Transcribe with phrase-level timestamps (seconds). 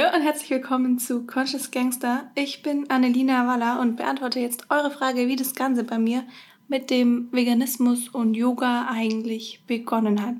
[0.00, 2.30] Hallo und herzlich willkommen zu Conscious Gangster.
[2.34, 6.24] Ich bin Annelina Waller und beantworte jetzt eure Frage, wie das Ganze bei mir
[6.68, 10.36] mit dem Veganismus und Yoga eigentlich begonnen hat.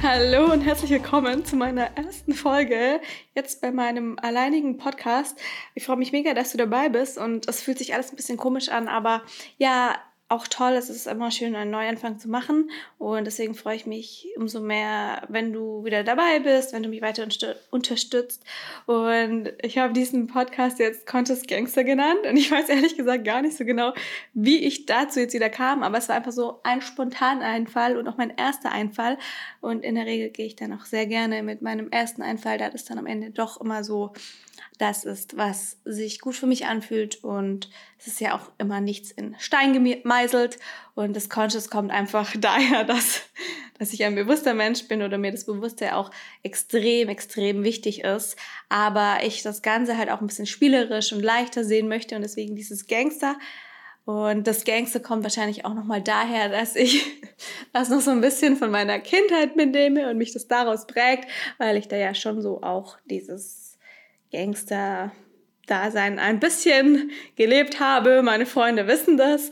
[0.00, 3.00] Hallo und herzlich willkommen zu meiner ersten Folge
[3.34, 5.36] jetzt bei meinem alleinigen Podcast.
[5.74, 8.36] Ich freue mich mega, dass du dabei bist und es fühlt sich alles ein bisschen
[8.36, 9.22] komisch an, aber
[9.58, 9.96] ja,
[10.28, 10.72] auch toll.
[10.72, 12.70] Es ist immer schön, einen Neuanfang zu machen.
[12.98, 17.00] Und deswegen freue ich mich umso mehr, wenn du wieder dabei bist, wenn du mich
[17.00, 17.26] weiter
[17.70, 18.44] unterstützt.
[18.86, 22.26] Und ich habe diesen Podcast jetzt Contest Gangster genannt.
[22.28, 23.92] Und ich weiß ehrlich gesagt gar nicht so genau,
[24.34, 25.84] wie ich dazu jetzt wieder kam.
[25.84, 29.18] Aber es war einfach so ein spontaner Einfall und auch mein erster Einfall.
[29.60, 32.68] Und in der Regel gehe ich dann auch sehr gerne mit meinem ersten Einfall, da
[32.68, 34.12] das dann am Ende doch immer so
[34.78, 39.10] das ist, was sich gut für mich anfühlt und es ist ja auch immer nichts
[39.10, 40.58] in Stein gemeißelt
[40.94, 43.22] und das Conscious kommt einfach daher, dass,
[43.78, 46.10] dass ich ein bewusster Mensch bin oder mir das Bewusste auch
[46.42, 48.36] extrem, extrem wichtig ist,
[48.68, 52.54] aber ich das Ganze halt auch ein bisschen spielerisch und leichter sehen möchte und deswegen
[52.54, 53.36] dieses Gangster.
[54.04, 57.04] Und das Gangster kommt wahrscheinlich auch nochmal daher, dass ich
[57.72, 61.76] das noch so ein bisschen von meiner Kindheit mitnehme und mich das daraus prägt, weil
[61.76, 63.65] ich da ja schon so auch dieses
[64.36, 68.22] Gangster-Dasein ein bisschen gelebt habe.
[68.22, 69.50] Meine Freunde wissen das,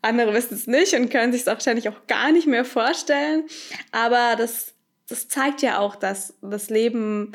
[0.00, 3.44] andere wissen es nicht und können sich es wahrscheinlich auch gar nicht mehr vorstellen.
[3.90, 4.74] Aber das,
[5.08, 7.32] das zeigt ja auch, dass das Leben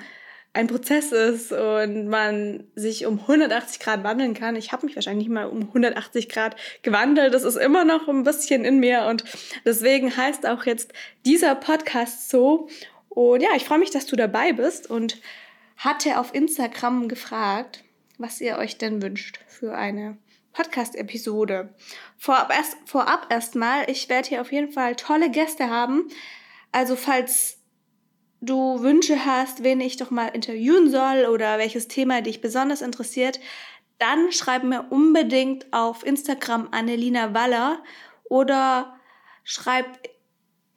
[0.53, 4.55] ein Prozess ist und man sich um 180 Grad wandeln kann.
[4.55, 7.35] Ich habe mich wahrscheinlich mal um 180 Grad gewandelt.
[7.35, 9.23] Das ist immer noch ein bisschen in mir und
[9.65, 10.93] deswegen heißt auch jetzt
[11.25, 12.69] dieser Podcast so.
[13.09, 15.17] Und ja, ich freue mich, dass du dabei bist und
[15.77, 17.83] hatte auf Instagram gefragt,
[18.17, 20.17] was ihr euch denn wünscht für eine
[20.53, 21.73] Podcast-Episode.
[22.17, 26.09] Vorab, erst, vorab erstmal, ich werde hier auf jeden Fall tolle Gäste haben.
[26.71, 27.59] Also falls
[28.41, 33.39] du Wünsche hast, wen ich doch mal interviewen soll oder welches Thema dich besonders interessiert,
[33.99, 37.83] dann schreib mir unbedingt auf Instagram Annelina Waller
[38.25, 38.99] oder
[39.43, 39.85] schreib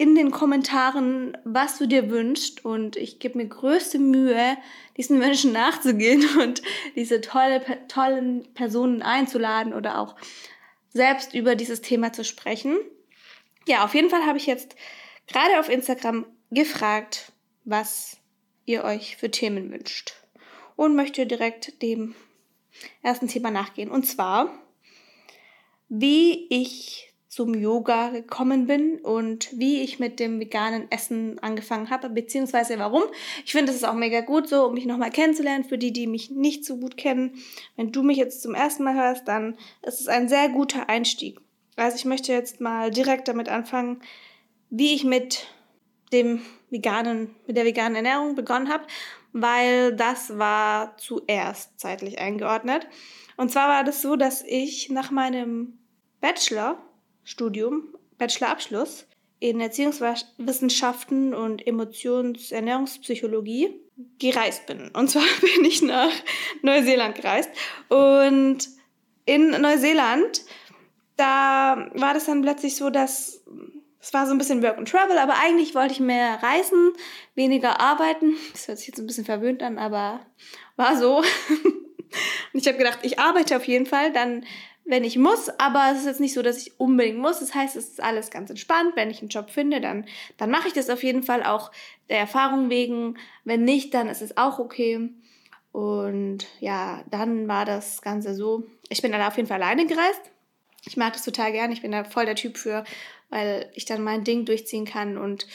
[0.01, 2.65] in den Kommentaren, was du dir wünschst.
[2.65, 4.57] Und ich gebe mir größte Mühe,
[4.97, 6.63] diesen Wünschen nachzugehen und
[6.97, 10.17] diese tolle, tollen Personen einzuladen oder auch
[10.89, 12.79] selbst über dieses Thema zu sprechen.
[13.69, 14.75] Ja, auf jeden Fall habe ich jetzt
[15.27, 17.33] gerade auf Instagram gefragt,
[17.67, 18.17] was
[18.65, 20.15] ihr euch für Themen wünscht.
[20.77, 22.15] Und möchte direkt dem
[23.03, 23.91] ersten Thema nachgehen.
[23.91, 24.51] Und zwar,
[25.91, 32.11] wie ich zum Yoga gekommen bin und wie ich mit dem veganen Essen angefangen habe,
[32.11, 33.05] beziehungsweise warum.
[33.45, 36.09] Ich finde, es ist auch mega gut so, um mich nochmal kennenzulernen, für die, die
[36.09, 37.37] mich nicht so gut kennen.
[37.77, 41.39] Wenn du mich jetzt zum ersten Mal hörst, dann ist es ein sehr guter Einstieg.
[41.77, 44.03] Also ich möchte jetzt mal direkt damit anfangen,
[44.69, 45.47] wie ich mit
[46.13, 48.87] dem veganen, mit der veganen Ernährung begonnen habe,
[49.33, 52.89] weil das war zuerst zeitlich eingeordnet.
[53.37, 55.79] Und zwar war das so, dass ich nach meinem
[56.21, 56.90] Bachelor
[57.31, 59.07] Studium, Bachelorabschluss
[59.39, 63.81] in Erziehungswissenschaften und Emotionsernährungspsychologie
[64.19, 64.91] gereist bin.
[64.91, 66.13] Und zwar bin ich nach
[66.63, 67.49] Neuseeland gereist.
[67.89, 68.69] Und
[69.27, 70.43] in Neuseeland,
[71.17, 73.45] da war das dann plötzlich so, dass
[74.03, 76.95] es war so ein bisschen Work and Travel, aber eigentlich wollte ich mehr reisen,
[77.37, 78.35] weniger arbeiten.
[78.53, 80.27] Das hört sich jetzt ein bisschen verwöhnt an, aber
[80.77, 81.19] war so.
[82.53, 84.45] Und ich habe gedacht, ich arbeite auf jeden Fall, dann
[84.91, 87.39] wenn ich muss, aber es ist jetzt nicht so, dass ich unbedingt muss.
[87.39, 88.97] Das heißt, es ist alles ganz entspannt.
[88.97, 90.05] Wenn ich einen Job finde, dann,
[90.37, 91.71] dann mache ich das auf jeden Fall auch
[92.09, 93.17] der Erfahrung wegen.
[93.45, 95.09] Wenn nicht, dann ist es auch okay.
[95.73, 98.65] Und ja, dann war das Ganze so.
[98.89, 100.21] Ich bin dann auf jeden Fall alleine gereist.
[100.85, 101.71] Ich mag das total gern.
[101.71, 102.85] Ich bin da voll der Typ für,
[103.29, 105.47] weil ich dann mein Ding durchziehen kann und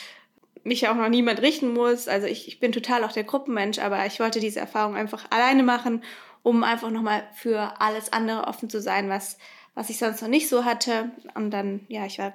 [0.64, 2.08] mich auch noch niemand richten muss.
[2.08, 5.64] Also ich, ich bin total auch der Gruppenmensch, aber ich wollte diese Erfahrung einfach alleine
[5.64, 6.04] machen
[6.46, 9.40] um einfach nochmal für alles andere offen zu sein, was,
[9.74, 11.10] was ich sonst noch nicht so hatte.
[11.34, 12.34] Und dann, ja, ich war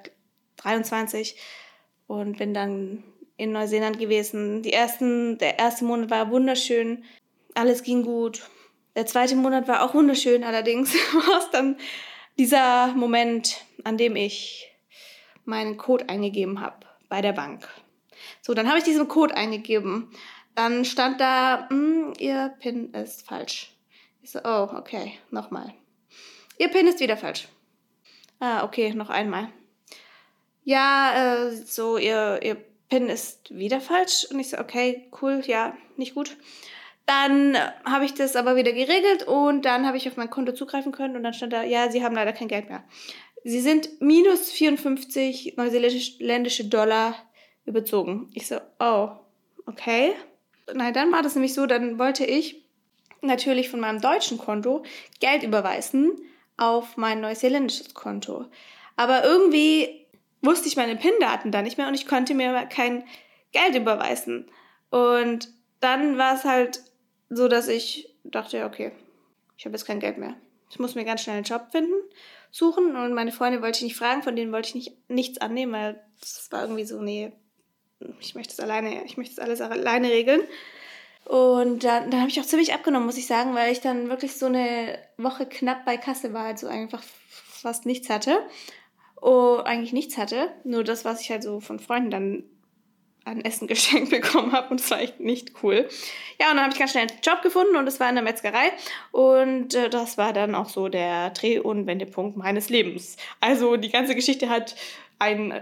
[0.57, 1.37] 23
[2.07, 3.05] und bin dann
[3.37, 4.63] in Neuseeland gewesen.
[4.63, 7.05] Die ersten, der erste Monat war wunderschön,
[7.55, 8.49] alles ging gut.
[8.97, 11.77] Der zweite Monat war auch wunderschön, allerdings war es dann
[12.37, 14.73] dieser Moment, an dem ich
[15.45, 17.65] meinen Code eingegeben habe bei der Bank.
[18.41, 20.11] So, dann habe ich diesen Code eingegeben.
[20.53, 23.71] Dann stand da, hm, Ihr PIN ist falsch.
[24.21, 25.73] Ich so, oh, okay, nochmal.
[26.57, 27.47] Ihr Pin ist wieder falsch.
[28.39, 29.49] Ah, okay, noch einmal.
[30.63, 32.57] Ja, äh, so, ihr, ihr
[32.89, 34.27] Pin ist wieder falsch.
[34.29, 36.37] Und ich so, okay, cool, ja, nicht gut.
[37.07, 40.91] Dann habe ich das aber wieder geregelt und dann habe ich auf mein Konto zugreifen
[40.91, 42.83] können und dann stand da, ja, Sie haben leider kein Geld mehr.
[43.43, 47.15] Sie sind minus 54 neuseeländische Dollar
[47.65, 48.29] überzogen.
[48.33, 49.09] Ich so, oh,
[49.65, 50.13] okay.
[50.73, 52.63] Nein, dann war das nämlich so, dann wollte ich
[53.21, 54.83] natürlich von meinem deutschen Konto
[55.19, 56.17] Geld überweisen
[56.57, 58.45] auf mein neuseeländisches Konto.
[58.95, 60.05] Aber irgendwie
[60.41, 63.03] wusste ich meine PIN-Daten da nicht mehr und ich konnte mir kein
[63.51, 64.49] Geld überweisen.
[64.89, 66.81] Und dann war es halt
[67.29, 68.91] so, dass ich dachte, okay,
[69.57, 70.35] ich habe jetzt kein Geld mehr.
[70.69, 71.93] Ich muss mir ganz schnell einen Job finden,
[72.49, 75.73] suchen und meine Freunde wollte ich nicht fragen, von denen wollte ich nicht, nichts annehmen,
[75.73, 77.31] weil es war irgendwie so, nee,
[78.19, 80.41] ich möchte es alleine, ich möchte es alles alleine regeln.
[81.25, 84.35] Und dann, dann habe ich auch ziemlich abgenommen, muss ich sagen, weil ich dann wirklich
[84.35, 88.39] so eine Woche knapp bei Kasse war, also einfach fast nichts hatte.
[89.21, 92.43] Oh, eigentlich nichts hatte, nur das, was ich halt so von Freunden dann
[93.23, 95.87] an Essen geschenkt bekommen habe und es war echt nicht cool.
[96.39, 98.23] Ja, und dann habe ich ganz schnell einen Job gefunden und es war in der
[98.23, 98.71] Metzgerei
[99.11, 103.17] und äh, das war dann auch so der Dreh- und Wendepunkt meines Lebens.
[103.39, 104.75] Also die ganze Geschichte hat
[105.19, 105.53] ein,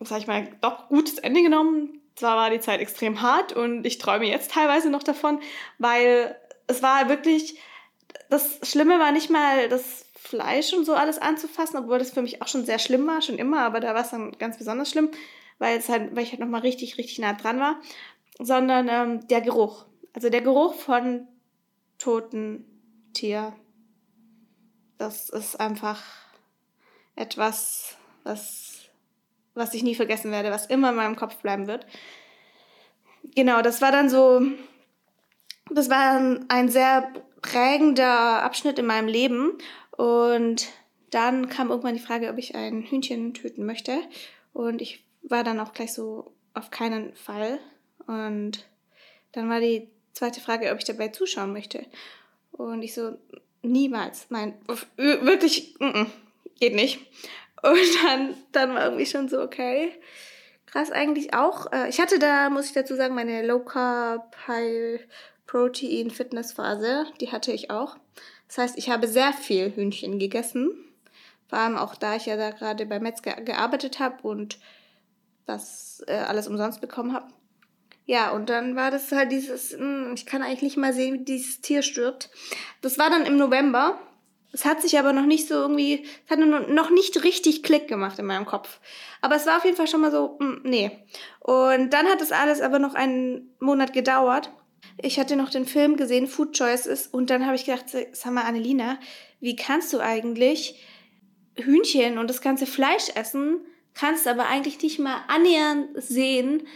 [0.00, 2.01] sag ich mal, doch gutes Ende genommen.
[2.14, 5.40] Zwar war die Zeit extrem hart und ich träume jetzt teilweise noch davon,
[5.78, 6.36] weil
[6.66, 7.58] es war wirklich,
[8.28, 12.42] das Schlimme war nicht mal das Fleisch und so alles anzufassen, obwohl das für mich
[12.42, 15.10] auch schon sehr schlimm war, schon immer, aber da war es dann ganz besonders schlimm
[15.62, 17.80] weil, es halt, weil ich halt nochmal richtig, richtig nah dran war,
[18.40, 19.86] sondern ähm, der Geruch.
[20.12, 21.28] Also der Geruch von
[22.00, 22.64] toten
[23.14, 23.52] Tier.
[24.98, 26.02] Das ist einfach
[27.14, 28.71] etwas, was,
[29.54, 31.86] was ich nie vergessen werde, was immer in meinem Kopf bleiben wird.
[33.34, 34.42] Genau, das war dann so,
[35.70, 39.58] das war ein sehr prägender Abschnitt in meinem Leben.
[39.96, 40.68] Und
[41.10, 43.98] dann kam irgendwann die Frage, ob ich ein Hühnchen töten möchte.
[44.52, 47.58] Und ich war dann auch gleich so auf keinen Fall.
[48.06, 48.66] Und
[49.32, 51.86] dann war die zweite Frage, ob ich dabei zuschauen möchte.
[52.52, 53.16] Und ich so,
[53.62, 54.26] niemals.
[54.30, 54.54] Nein,
[54.96, 56.06] wirklich, mm -mm,
[56.58, 57.00] geht nicht.
[57.62, 59.92] Und dann, dann war irgendwie schon so, okay,
[60.66, 61.72] krass eigentlich auch.
[61.72, 65.00] Äh, ich hatte da, muss ich dazu sagen, meine Low Carb, High
[65.46, 67.96] Protein Fitness Phase, die hatte ich auch.
[68.48, 70.72] Das heißt, ich habe sehr viel Hühnchen gegessen.
[71.48, 74.58] Vor allem auch da ich ja da gerade bei Metzger gearbeitet habe und
[75.46, 77.28] das äh, alles umsonst bekommen habe.
[78.04, 81.20] Ja, und dann war das halt dieses, mh, hm, ich kann eigentlich nicht mal sehen,
[81.20, 82.30] wie dieses Tier stirbt.
[82.80, 83.98] Das war dann im November.
[84.52, 88.18] Es hat sich aber noch nicht so irgendwie, es hat noch nicht richtig Klick gemacht
[88.18, 88.80] in meinem Kopf.
[89.22, 90.90] Aber es war auf jeden Fall schon mal so, mh, hm, nee.
[91.40, 94.50] Und dann hat das alles aber noch einen Monat gedauert.
[95.00, 98.44] Ich hatte noch den Film gesehen, Food Choices, und dann habe ich gedacht, sag mal,
[98.44, 98.98] Annelina,
[99.40, 100.84] wie kannst du eigentlich
[101.56, 103.60] Hühnchen und das ganze Fleisch essen,
[103.94, 106.66] kannst aber eigentlich nicht mal annähernd sehen,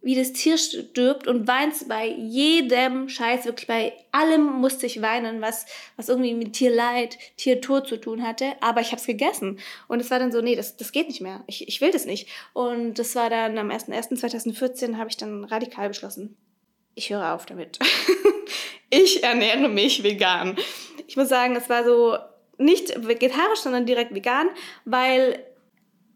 [0.00, 5.40] wie das Tier stirbt und weinst bei jedem Scheiß, wirklich bei allem musste ich weinen,
[5.40, 5.66] was,
[5.96, 9.58] was irgendwie mit Tierleid, Tiertod zu tun hatte, aber ich habe es gegessen.
[9.88, 12.04] Und es war dann so, nee, das, das geht nicht mehr, ich, ich will das
[12.06, 12.28] nicht.
[12.52, 16.36] Und das war dann am 1.1.2014 habe ich dann radikal beschlossen,
[16.94, 17.78] ich höre auf damit.
[18.90, 20.56] ich ernähre mich vegan.
[21.06, 22.16] Ich muss sagen, es war so
[22.58, 24.48] nicht vegetarisch, sondern direkt vegan,
[24.84, 25.44] weil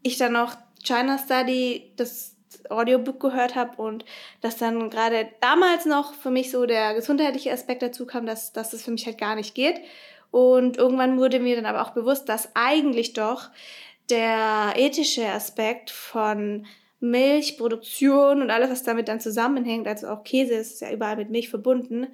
[0.03, 2.32] ich dann noch China Study, das
[2.69, 4.05] Audiobook gehört habe und
[4.41, 8.71] dass dann gerade damals noch für mich so der gesundheitliche Aspekt dazu kam, dass, dass
[8.71, 9.81] das für mich halt gar nicht geht.
[10.31, 13.49] Und irgendwann wurde mir dann aber auch bewusst, dass eigentlich doch
[14.09, 16.65] der ethische Aspekt von
[16.99, 21.49] Milchproduktion und alles, was damit dann zusammenhängt, also auch Käse ist ja überall mit Milch
[21.49, 22.07] verbunden,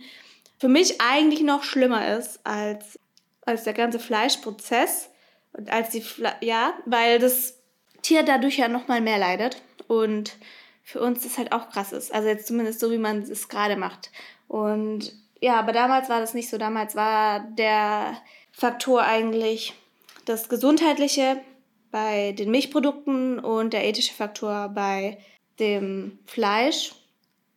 [0.58, 3.00] für mich eigentlich noch schlimmer ist als,
[3.46, 5.10] als der ganze Fleischprozess
[5.54, 7.60] und als die, Fle ja, weil das
[8.02, 10.38] Tier dadurch ja nochmal mehr leidet und
[10.84, 12.14] für uns das halt auch krass ist.
[12.14, 14.12] Also jetzt zumindest so, wie man es gerade macht.
[14.48, 16.58] Und ja, aber damals war das nicht so.
[16.58, 19.74] Damals war der Faktor eigentlich
[20.26, 21.42] das Gesundheitliche
[21.92, 25.18] bei den Milchprodukten und der ethische Faktor bei
[25.60, 26.94] dem Fleisch.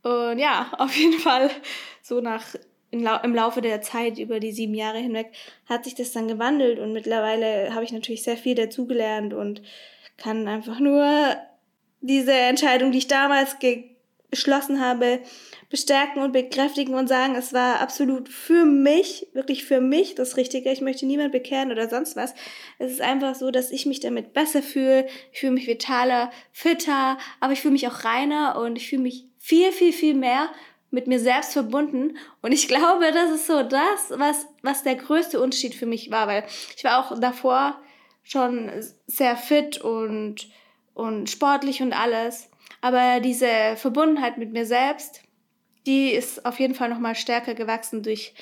[0.03, 1.51] Und ja, auf jeden Fall
[2.03, 2.55] so nach
[2.91, 5.33] im Laufe der Zeit über die sieben Jahre hinweg
[5.67, 9.63] hat sich das dann gewandelt und mittlerweile habe ich natürlich sehr viel dazugelernt und
[10.19, 11.39] kann einfach nur
[12.03, 13.57] diese Entscheidung, die ich damals
[14.31, 15.21] beschlossen habe,
[15.71, 20.71] bestärken und bekräftigen und sagen, es war absolut für mich, wirklich für mich das Richtige.
[20.71, 22.35] Ich möchte niemand bekehren oder sonst was.
[22.79, 25.07] Es ist einfach so, dass ich mich damit besser fühle.
[25.33, 29.27] Ich fühle mich vitaler, fitter, aber ich fühle mich auch reiner und ich fühle mich
[29.39, 30.51] viel, viel, viel mehr
[30.91, 32.19] mit mir selbst verbunden.
[32.43, 36.27] Und ich glaube, das ist so das, was, was der größte Unterschied für mich war,
[36.27, 36.45] weil
[36.77, 37.81] ich war auch davor
[38.23, 38.71] schon
[39.07, 40.49] sehr fit und,
[40.95, 42.51] und sportlich und alles.
[42.81, 45.23] Aber diese Verbundenheit mit mir selbst,
[45.87, 48.35] die ist auf jeden Fall nochmal stärker gewachsen durch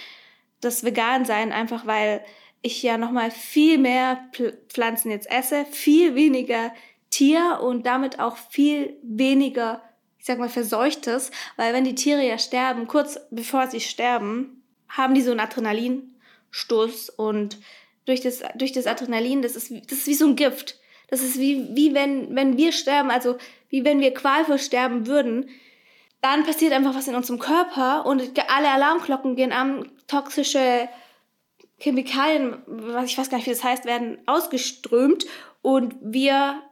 [0.61, 2.23] das Vegan-Sein, einfach weil
[2.63, 4.29] ich ja nochmal viel mehr
[4.69, 6.73] Pflanzen jetzt esse, viel weniger
[7.09, 9.83] Tier und damit auch viel weniger
[10.21, 15.15] ich sag mal, Verseuchtes, weil wenn die Tiere ja sterben, kurz bevor sie sterben, haben
[15.15, 17.59] die so einen Adrenalinstoß und
[18.05, 20.79] durch das, durch das Adrenalin, das ist, das ist wie so ein Gift.
[21.11, 23.37] Das ist wie, wie wenn, wenn wir sterben, also
[23.69, 25.49] wie wenn wir qualvoll sterben würden,
[26.23, 30.89] dann passiert einfach was in unserem Körper und alle Alarmglocken gehen an, toxische
[31.79, 35.27] Chemikalien, was ich weiß gar nicht, wie das heißt, werden ausgeströmt
[35.63, 36.63] und wir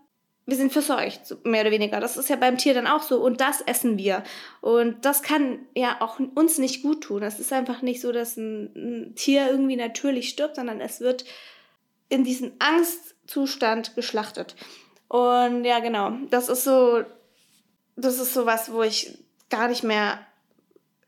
[0.49, 2.01] wir sind verseucht, mehr oder weniger.
[2.01, 3.23] Das ist ja beim Tier dann auch so.
[3.23, 4.25] Und das essen wir.
[4.63, 7.23] Und das kann ja auch uns nicht gut tun.
[7.23, 11.27] Es ist einfach nicht so, dass ein, ein Tier irgendwie natürlich stirbt, sondern es wird
[12.09, 12.59] in diesen
[13.29, 14.57] Angstzustand geschlachtet.
[15.09, 16.13] Und ja, genau.
[16.31, 17.03] Das ist so,
[17.97, 19.19] das ist so was, wo ich
[19.51, 20.19] gar nicht mehr,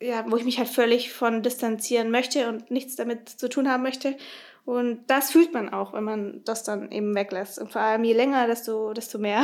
[0.01, 3.83] ja, wo ich mich halt völlig von distanzieren möchte und nichts damit zu tun haben
[3.83, 4.17] möchte.
[4.65, 7.59] Und das fühlt man auch, wenn man das dann eben weglässt.
[7.59, 9.43] Und vor allem je länger, desto, desto mehr.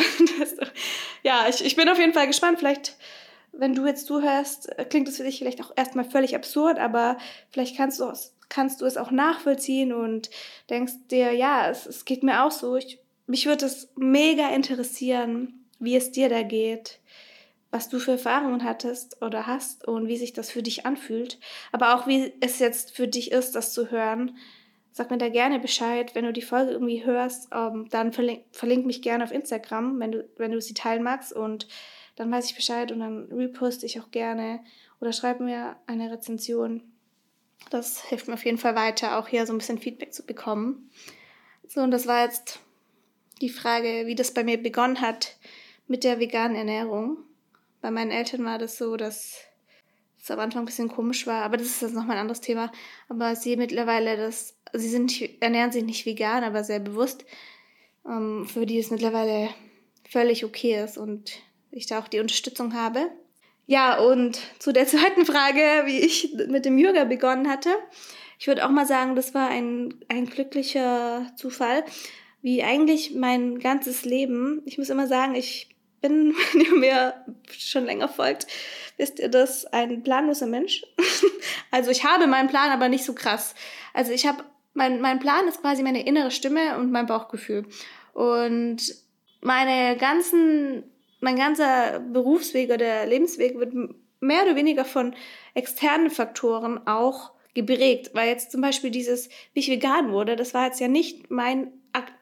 [1.22, 2.58] ja, ich, ich bin auf jeden Fall gespannt.
[2.58, 2.96] Vielleicht,
[3.52, 7.16] wenn du jetzt zuhörst, klingt es für dich vielleicht auch erstmal völlig absurd, aber
[7.50, 8.12] vielleicht kannst du,
[8.48, 10.30] kannst du es auch nachvollziehen und
[10.70, 12.76] denkst dir, ja, es, es geht mir auch so.
[12.76, 17.00] Ich, mich würde es mega interessieren, wie es dir da geht,
[17.70, 21.38] was du für Erfahrungen hattest oder hast und wie sich das für dich anfühlt.
[21.72, 24.36] Aber auch wie es jetzt für dich ist, das zu hören
[24.96, 28.86] Sag mir da gerne Bescheid, wenn du die Folge irgendwie hörst, ähm, dann verlink, verlink
[28.86, 31.68] mich gerne auf Instagram, wenn du, wenn du sie teilen magst und
[32.14, 34.60] dann weiß ich Bescheid und dann reposte ich auch gerne
[34.98, 36.82] oder schreib mir eine Rezension.
[37.70, 40.90] Das hilft mir auf jeden Fall weiter, auch hier so ein bisschen Feedback zu bekommen.
[41.66, 42.60] So, und das war jetzt
[43.40, 45.36] die Frage, wie das bei mir begonnen hat
[45.86, 47.18] mit der veganen Ernährung.
[47.80, 49.40] Bei meinen Eltern war das so, dass
[50.20, 52.72] es am Anfang ein bisschen komisch war, aber das ist jetzt nochmal ein anderes Thema.
[53.08, 57.24] Aber sie mittlerweile das sie sind, ernähren sich nicht vegan, aber sehr bewusst,
[58.06, 59.50] ähm, für die es mittlerweile
[60.08, 61.32] völlig okay ist und
[61.70, 63.10] ich da auch die Unterstützung habe.
[63.66, 67.70] Ja, und zu der zweiten Frage, wie ich mit dem Yoga begonnen hatte.
[68.38, 71.84] Ich würde auch mal sagen, das war ein, ein glücklicher Zufall,
[72.42, 74.62] wie eigentlich mein ganzes Leben.
[74.66, 77.14] Ich muss immer sagen, ich bin, wenn ihr mir
[77.50, 78.46] schon länger folgt,
[78.96, 80.84] wisst ihr das, ein planloser Mensch.
[81.70, 83.54] also ich habe meinen Plan, aber nicht so krass.
[83.94, 84.44] Also ich habe
[84.74, 87.64] mein, mein Plan ist quasi meine innere Stimme und mein Bauchgefühl.
[88.12, 88.94] Und
[89.40, 90.84] meine ganzen,
[91.26, 93.74] mein ganzer Berufsweg oder Lebensweg wird
[94.20, 95.12] mehr oder weniger von
[95.54, 98.10] externen Faktoren auch geprägt.
[98.14, 101.72] Weil jetzt zum Beispiel dieses, wie ich vegan wurde, das war jetzt ja nicht mein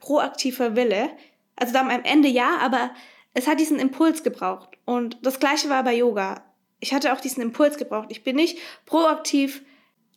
[0.01, 1.11] proaktiver Wille.
[1.55, 2.93] Also dann am Ende ja, aber
[3.35, 4.71] es hat diesen Impuls gebraucht.
[4.87, 6.43] Und das gleiche war bei Yoga.
[6.81, 8.09] Ich hatte auch diesen Impuls gebraucht.
[8.09, 8.57] Ich bin nicht
[8.87, 9.67] proaktiv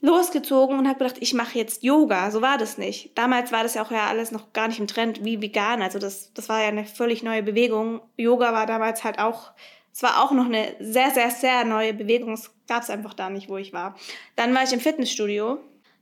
[0.01, 2.30] losgezogen und habe gedacht, ich mache jetzt Yoga.
[2.32, 3.18] So war das nicht.
[3.18, 5.82] Damals war das ja auch ja alles noch gar nicht im Trend wie vegan.
[5.82, 8.01] Also das, das war ja eine völlig neue Bewegung.
[8.16, 9.51] Yoga war damals halt auch,
[9.92, 12.34] es war auch noch eine sehr, sehr, sehr neue Bewegung.
[12.34, 13.96] Es gab es einfach da nicht, wo ich war.
[14.36, 15.60] Dann war ich im Fitnessstudio.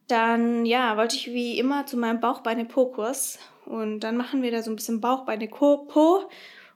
[0.08, 3.40] Dann, ja, wollte ich wie immer zu meinem Bauchbeine-Po-Kurs.
[3.66, 6.30] Und dann machen wir da so ein bisschen Bauchbeine-Po.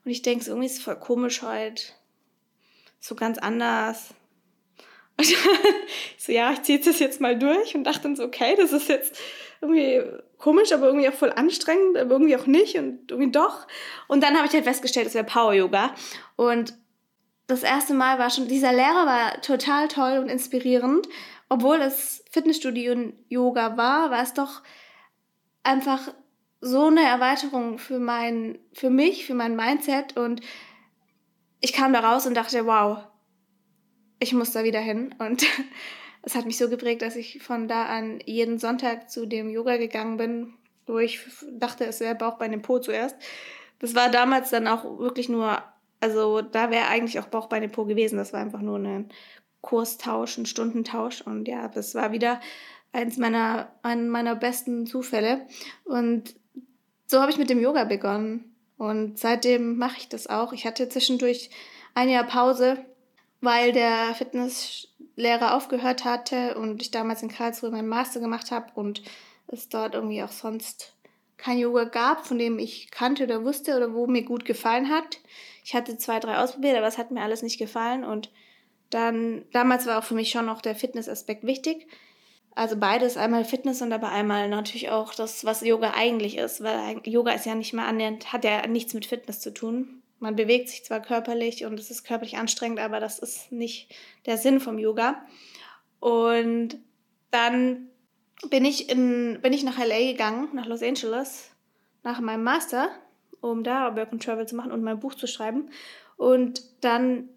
[0.05, 1.83] Und ich denke, irgendwie ist es voll komisch heute.
[3.01, 4.15] So ganz anders
[5.19, 5.27] und
[6.17, 8.87] so, ja, ich ziehe das jetzt mal durch und dachte dann so, okay, das ist
[8.87, 9.19] jetzt
[9.61, 10.01] irgendwie
[10.37, 13.67] komisch, aber irgendwie auch voll anstrengend, aber irgendwie auch nicht und irgendwie doch.
[14.07, 15.93] Und dann habe ich halt festgestellt, es wäre Power Yoga.
[16.37, 16.73] Und
[17.47, 21.09] das erste Mal war schon, dieser Lehrer war total toll und inspirierend.
[21.49, 24.61] Obwohl es Fitnessstudio und Yoga war, war es doch
[25.63, 26.13] einfach
[26.61, 30.41] so eine Erweiterung für mein, für mich, für mein Mindset und
[31.61, 32.99] ich kam da raus und dachte, wow,
[34.19, 35.15] ich muss da wieder hin.
[35.19, 35.45] Und
[36.23, 39.77] es hat mich so geprägt, dass ich von da an jeden Sonntag zu dem Yoga
[39.77, 40.53] gegangen bin,
[40.85, 41.19] wo ich
[41.51, 43.15] dachte, es wäre Bauch bei dem Po zuerst.
[43.79, 45.61] Das war damals dann auch wirklich nur,
[46.01, 48.17] also da wäre eigentlich auch Bauch bei dem Po gewesen.
[48.17, 49.09] Das war einfach nur ein
[49.61, 51.21] Kurstausch, ein Stundentausch.
[51.21, 52.41] Und ja, das war wieder
[52.91, 55.45] eins meiner, einen meiner besten Zufälle.
[55.85, 56.35] Und
[57.07, 58.55] so habe ich mit dem Yoga begonnen.
[58.77, 60.53] Und seitdem mache ich das auch.
[60.53, 61.49] Ich hatte zwischendurch
[61.95, 62.77] ein Jahr Pause,
[63.41, 69.01] weil der Fitnesslehrer aufgehört hatte und ich damals in Karlsruhe meinen Master gemacht habe und
[69.47, 70.93] es dort irgendwie auch sonst
[71.37, 75.19] kein Yoga gab, von dem ich kannte oder wusste oder wo mir gut gefallen hat.
[75.63, 78.29] Ich hatte zwei, drei ausprobiert, aber es hat mir alles nicht gefallen und
[78.89, 81.87] dann, damals war auch für mich schon noch der Fitnessaspekt wichtig.
[82.55, 86.99] Also beides, einmal Fitness und aber einmal natürlich auch das, was Yoga eigentlich ist, weil
[87.05, 90.69] Yoga ist ja nicht mal annähernd, hat ja nichts mit Fitness zu tun man bewegt
[90.69, 93.93] sich zwar körperlich und es ist körperlich anstrengend, aber das ist nicht
[94.25, 95.23] der Sinn vom Yoga.
[95.99, 96.77] Und
[97.31, 97.87] dann
[98.49, 101.51] bin ich, in, bin ich nach LA gegangen, nach Los Angeles,
[102.03, 102.89] nach meinem Master,
[103.41, 105.69] um da Work and Travel zu machen und mein Buch zu schreiben.
[106.17, 107.29] Und dann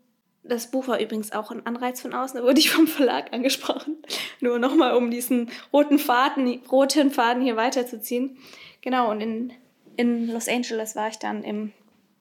[0.44, 3.96] Das Buch war übrigens auch ein Anreiz von außen, da wurde ich vom Verlag angesprochen.
[4.40, 8.36] Nur nochmal, um diesen roten Faden, roten Faden hier weiterzuziehen.
[8.80, 9.52] Genau, und in,
[9.96, 11.72] in Los Angeles war ich dann im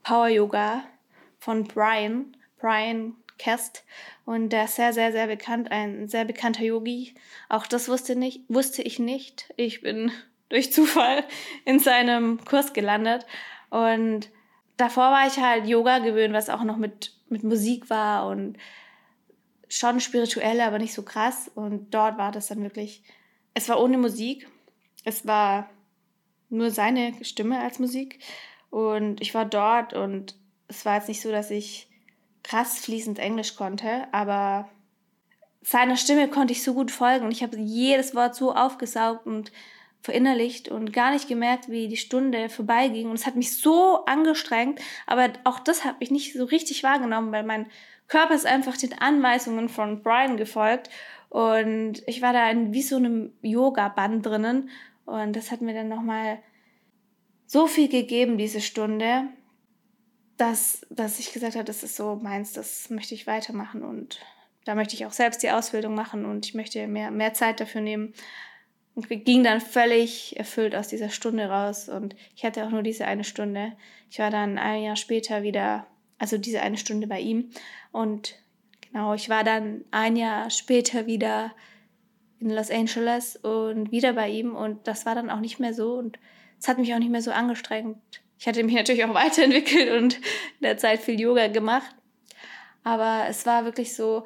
[0.04, 0.84] Power Yoga
[1.40, 3.84] von Brian, Brian Kest.
[4.26, 7.16] Und der ist sehr, sehr, sehr bekannt, ein sehr bekannter Yogi.
[7.50, 9.52] Auch das wusste, nicht, wusste ich nicht.
[9.58, 10.12] Ich bin
[10.50, 11.24] durch Zufall
[11.66, 13.26] in seinem Kurs gelandet.
[13.70, 14.30] Und
[14.78, 18.58] davor war ich halt Yoga gewöhnt, was auch noch mit, mit Musik war und
[19.70, 21.50] schon spirituell, aber nicht so krass.
[21.56, 23.04] Und dort war das dann wirklich,
[23.54, 24.48] es war ohne Musik.
[25.04, 25.70] Es war
[26.50, 28.20] nur seine Stimme als Musik.
[28.72, 30.36] Und ich war dort und
[30.68, 31.88] es war jetzt nicht so, dass ich
[32.44, 34.68] krass fließend Englisch konnte, aber
[35.62, 39.52] seiner Stimme konnte ich so gut folgen und ich habe jedes Wort so aufgesaugt und
[40.02, 43.10] verinnerlicht und gar nicht gemerkt, wie die Stunde vorbeiging.
[43.10, 47.32] Und es hat mich so angestrengt, aber auch das habe ich nicht so richtig wahrgenommen,
[47.32, 47.68] weil mein
[48.08, 50.90] Körper ist einfach den Anweisungen von Brian gefolgt.
[51.30, 54.70] Und ich war da in wie so einem Yoga-Band drinnen.
[55.06, 56.40] Und das hat mir dann nochmal
[57.52, 59.24] so viel gegeben, diese Stunde,
[60.38, 63.84] dass, dass ich gesagt habe, das ist so meins, das möchte ich weitermachen.
[63.84, 64.22] Und
[64.64, 67.82] da möchte ich auch selbst die Ausbildung machen und ich möchte mehr, mehr Zeit dafür
[67.82, 68.14] nehmen
[68.96, 71.90] und ging dann völlig erfüllt aus dieser Stunde raus.
[71.90, 73.74] Und ich hatte auch nur diese eine Stunde.
[74.10, 75.86] Ich war dann ein Jahr später wieder,
[76.20, 77.50] also diese eine Stunde bei ihm.
[77.92, 78.36] Und
[78.80, 81.52] genau, ich war dann ein Jahr später wieder
[82.40, 84.56] in Los Angeles und wieder bei ihm.
[84.56, 85.96] Und das war dann auch nicht mehr so.
[85.96, 86.18] Und
[86.62, 87.98] es hat mich auch nicht mehr so angestrengt.
[88.38, 91.96] Ich hatte mich natürlich auch weiterentwickelt und in der Zeit viel Yoga gemacht.
[92.84, 94.24] Aber es war wirklich so,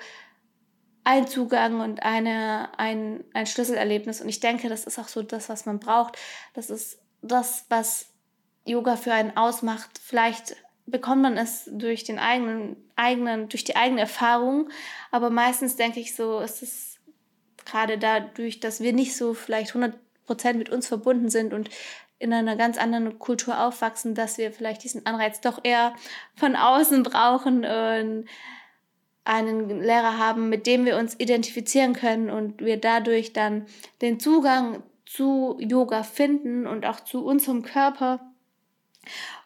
[1.06, 4.22] ein Zugang und eine, ein, ein Schlüsselerlebnis.
[4.22, 6.18] Und ich denke, das ist auch so das, was man braucht.
[6.54, 8.08] Das ist das, was
[8.65, 10.01] Yoga für einen ausmacht.
[10.04, 14.70] Vielleicht bekommt man es durch den eigenen, eigenen, durch die eigene Erfahrung.
[15.12, 17.00] Aber meistens denke ich so, ist es
[17.65, 19.94] gerade dadurch, dass wir nicht so vielleicht 100
[20.25, 21.70] Prozent mit uns verbunden sind und
[22.25, 25.94] in einer ganz anderen Kultur aufwachsen, dass wir vielleicht diesen Anreiz doch eher
[26.35, 28.25] von außen brauchen und
[29.24, 33.66] einen Lehrer haben, mit dem wir uns identifizieren können und wir dadurch dann
[34.01, 38.20] den Zugang zu Yoga finden und auch zu unserem Körper.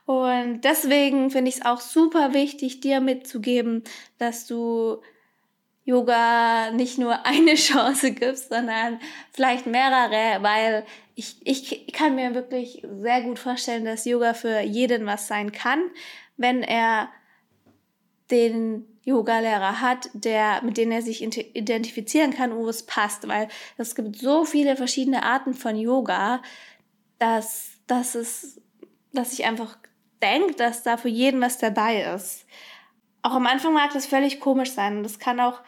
[0.06, 3.84] Und deswegen finde ich es auch super wichtig, dir mitzugeben,
[4.18, 5.02] dass du
[5.90, 9.00] Yoga nicht nur eine Chance gibst, sondern
[9.32, 15.06] vielleicht mehrere, weil ich, ich kann mir wirklich sehr gut vorstellen, dass Yoga für jeden
[15.06, 15.82] was sein kann,
[16.38, 17.10] wenn er
[18.32, 23.48] den Yoga-Lehrer hat, der, mit denen er sich identifizieren kann, wo es passt, weil
[23.78, 26.44] es gibt so viele verschiedene Arten von Yoga,
[27.18, 28.62] dass, dass es,
[29.12, 29.80] dass ich einfach
[30.22, 32.46] denke, dass da für jeden was dabei ist.
[33.22, 35.62] Auch am Anfang mag das völlig komisch sein und das kann auch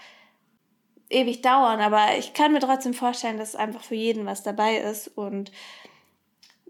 [1.09, 5.09] ewig dauern, aber ich kann mir trotzdem vorstellen, dass einfach für jeden was dabei ist
[5.09, 5.51] und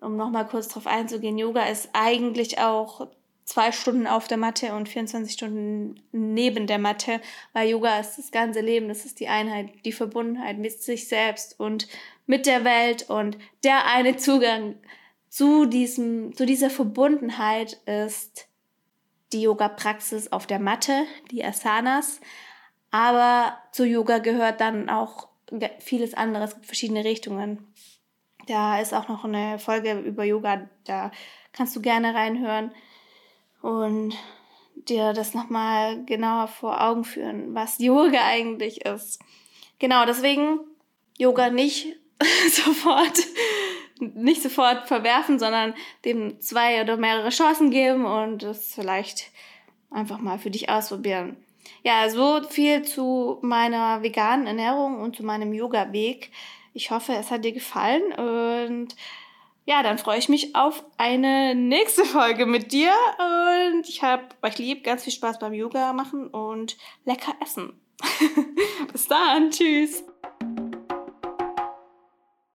[0.02, 3.08] um nochmal kurz drauf einzugehen, Yoga ist eigentlich auch
[3.46, 7.22] zwei Stunden auf der Matte und 24 Stunden neben der Matte,
[7.54, 11.60] weil Yoga ist das ganze Leben, das ist die Einheit, die Verbundenheit mit sich selbst
[11.60, 11.88] und
[12.26, 14.76] mit der Welt und der eine Zugang
[15.30, 18.48] zu diesem, zu dieser Verbundenheit ist
[19.34, 22.22] die Yoga-Praxis auf der Matte, die Asanas,
[22.92, 25.30] aber zu Yoga gehört dann auch
[25.80, 27.74] vieles anderes, verschiedene Richtungen.
[28.48, 31.12] Da ist auch noch eine Folge über Yoga, da
[31.54, 32.72] kannst du gerne reinhören
[33.62, 34.16] und
[34.76, 39.22] dir das nochmal genauer vor Augen führen, was Yoga eigentlich ist.
[39.80, 40.60] Genau, deswegen
[41.18, 41.96] Yoga nicht
[42.50, 43.20] sofort,
[44.02, 45.74] nicht sofort verwerfen, sondern
[46.06, 49.32] dem zwei oder mehrere Chancen geben und es vielleicht
[49.90, 51.38] einfach mal für dich ausprobieren.
[51.84, 56.32] Ja, so viel zu meiner veganen Ernährung und zu meinem Yoga-Weg.
[56.74, 58.96] Ich hoffe, es hat dir gefallen und
[59.66, 62.92] ja, dann freue ich mich auf eine nächste Folge mit dir
[63.74, 67.80] und ich habe euch lieb, ganz viel Spaß beim Yoga machen und lecker essen.
[68.92, 70.04] Bis dann, tschüss.